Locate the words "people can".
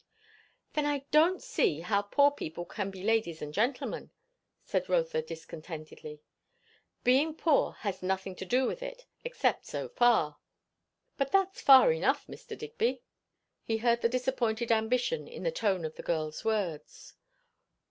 2.31-2.89